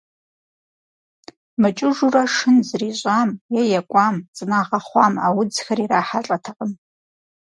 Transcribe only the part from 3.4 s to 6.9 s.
е екӏуам, цӏынагъэ хъуам а удзхэр ирахьэлӏэтэкъым.